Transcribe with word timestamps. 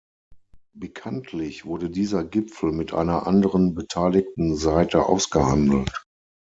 Bekanntlich 0.75 1.65
wurde 1.67 1.91
dieser 1.91 2.23
Gipfel 2.23 2.71
mit 2.71 2.91
einer 2.91 3.27
anderen 3.27 3.75
beteiligten 3.75 4.55
Seite 4.55 5.05
ausgehandelt. 5.05 5.91